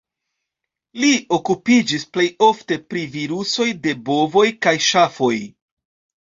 [1.01, 5.33] Li okupiĝis plej ofte pri virusoj de bovoj kaj ŝafoj.